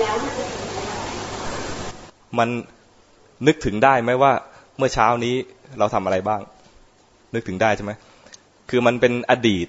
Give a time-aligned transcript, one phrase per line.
[0.00, 0.16] แล้ว
[2.38, 2.48] มัน
[3.46, 4.32] นึกถึงได้ไหมว่า
[4.78, 5.34] เมื่อเช้านี้
[5.78, 6.40] เราทำอะไรบ้าง
[7.34, 7.92] นึกถึงได้ใช่ไหม
[8.70, 9.66] คือมันเป็นอดีต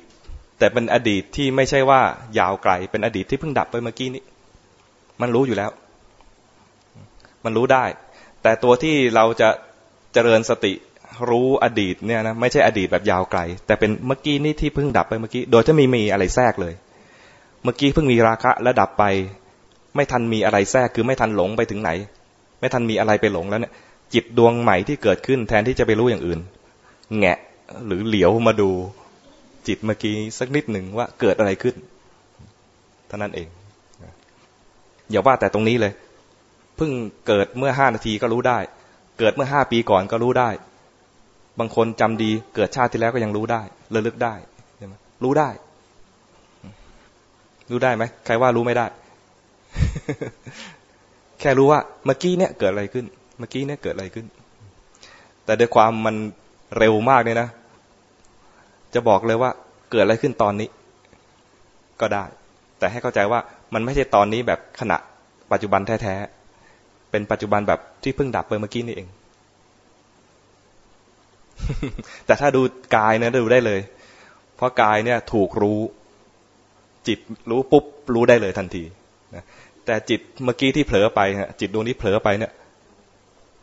[0.60, 2.02] แต่เป็นอดีตที่ไม่ใช่ว่า
[2.40, 4.24] ยาวไกล เป็นอดีตที่เพิ่งดับไปเมื่อกี้นี้
[5.22, 5.72] มันรู้อยู่แล้ว
[7.46, 7.86] มันรู้ได้
[8.42, 9.50] แต่ตัวที่เราจะ
[10.14, 10.74] เจริญสติ
[11.30, 16.74] รู้อดีตเนี่ยนะไม่ใช่อดีตแบบยาวไกล แต่เป็นเมื่อกี้นี้ที่เพิ่งดับไปเมื่อกี้ โดยจะมีมีอะไรแทรกเลย
[17.64, 19.04] เมื่อกี้เพิ่งมีราคะแล้วดับไป
[19.96, 21.92] ไม่ทันมีอะไรแทรกคือไม่ทันหลงไปถึงไหน
[22.60, 23.74] ไม่ทันมีอะไรไปหลงแล้วเนี่ย
[24.14, 26.40] จิตดวงใหม่ที่เกิดขึ้นแทนที่จะไปรู้อย่างอื่น
[27.20, 27.38] แงะ
[27.88, 28.70] หรือเหลียวมาดู
[29.68, 31.76] จิตเมื่อกี้สักนิดหนึ่งว่าเกิดอะไรขึ้น
[33.08, 33.48] เท่านั้นเอง
[35.12, 35.94] อย่าว่าแต่ตรงนี้เลย
[36.78, 36.92] เพิ่ง
[37.28, 38.60] เกิดเมื่อห้านาทีก็รู้ได้
[39.20, 40.50] เกิดเมื่อห้าปีก่อนก็รู้ได้
[41.60, 43.62] บางคนจำดีเกิดชาติที่แล้วก็ยังรู้ได้
[43.96, 44.36] ระลึกได้
[45.24, 45.50] รู้ได้
[47.72, 48.86] รู้ได้ไหมใครว่ารู้ไม่ได้
[51.40, 53.06] แค่รู้ว่าเมื่อกี้เนี่ยเกิดอะไรขึ้น
[53.38, 54.26] เมื่อกี้เนี่ยเกิดอะไรขึ้น
[55.46, 56.16] แต่ด้วยความมัน
[56.78, 57.50] เร็วมากเนี่ยนะ
[58.94, 59.52] จะบอกเลยว่า
[59.92, 60.70] เกิดอะไรขึ้นตอนนี้
[62.02, 62.24] ก็ได้
[62.80, 63.40] แต่ให้เข้าใจว่า
[63.74, 64.98] มันไม่ใช่ตอนนี้แบบขณะ
[65.52, 69.08] ปัจจุบันแท้ๆ เป็นปัจจุบันแบบที่เพิ่งดับไปเมื่อกี้นี่เอง
[72.26, 72.62] แต่ถ้าดู
[72.96, 73.80] กายเนี่ยดูได้เลย
[74.56, 75.80] เพราะกายเนี่ยถูกรู้
[77.08, 78.84] จิตรู้ปุ๊บรู้ได้เลยทันที
[79.86, 82.52] แต่จิตเมื่อกี้ที่เผลอไปฮะจิตดวงนี้เผลอไปเนี่ย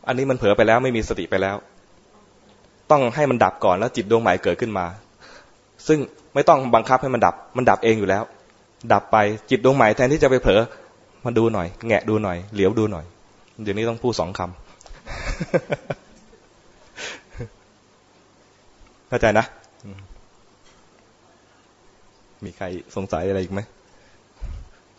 [0.06, 1.56] อันนี้มันเผลอไปแล้วไม่มีสติไปแล้ว
[2.90, 4.86] ต้องให้มันดับก่อนแล้วจิตดวงใหม่เกิดขึ้นมา
[5.88, 5.98] ซึ่ง
[6.34, 8.22] ไม่ต้องบังคับให้มันดับ มันดับเองอยู่แล้ว
[8.92, 9.16] ดับไป
[9.50, 10.60] จิตดวงใหม่แทนที่จะไปเผลอ
[11.24, 13.04] มาดูหน่อย แงะดูหน่อย เหลียวดูหน่อย
[13.62, 14.50] เดี๋ยวนี้ต้องพูดสองคำ
[19.08, 19.46] เข้าใจนะ
[22.44, 23.60] มีใครสงสัยอะไรอีกไหม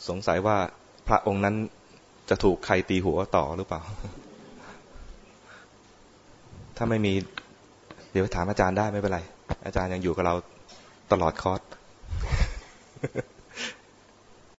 [0.09, 0.57] สงสัยว่า
[1.07, 1.55] พระองค์นั้น
[2.29, 3.81] จะถูกใครตีหัวต่อหรือเปล่า
[6.77, 7.13] ถ้าไม่มี
[8.11, 9.19] เดี๋ยวถามอาจารย์ได้ไม่เป็นไร
[9.65, 10.35] อาจารย์ยังอยู่กับเรา
[11.11, 11.61] ตลอดคอร์ส